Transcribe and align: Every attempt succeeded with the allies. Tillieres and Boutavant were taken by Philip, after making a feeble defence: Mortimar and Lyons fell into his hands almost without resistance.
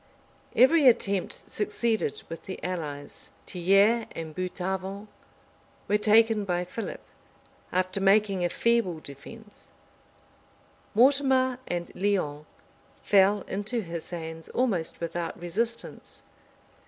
Every 0.55 0.87
attempt 0.87 1.31
succeeded 1.31 2.23
with 2.27 2.45
the 2.47 2.59
allies. 2.63 3.29
Tillieres 3.45 4.07
and 4.13 4.33
Boutavant 4.33 5.07
were 5.87 5.99
taken 5.99 6.43
by 6.43 6.65
Philip, 6.65 7.01
after 7.71 8.01
making 8.01 8.43
a 8.43 8.49
feeble 8.49 8.99
defence: 8.99 9.69
Mortimar 10.95 11.59
and 11.67 11.91
Lyons 11.93 12.47
fell 13.03 13.41
into 13.41 13.81
his 13.81 14.09
hands 14.09 14.49
almost 14.49 14.99
without 14.99 15.39
resistance. 15.39 16.23